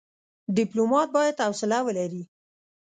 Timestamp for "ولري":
1.87-2.23